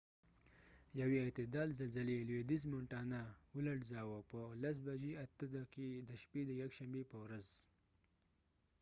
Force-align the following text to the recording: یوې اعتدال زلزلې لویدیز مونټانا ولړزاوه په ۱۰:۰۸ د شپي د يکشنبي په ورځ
یوې 1.01 1.17
اعتدال 1.25 1.69
زلزلې 1.79 2.25
لویدیز 2.29 2.63
مونټانا 2.71 3.23
ولړزاوه 3.55 4.19
په 4.31 4.39
۱۰:۰۸ 4.63 5.89
د 6.09 6.11
شپي 6.21 6.41
د 6.45 6.51
يکشنبي 6.61 7.03
په 7.11 7.17
ورځ 7.23 7.47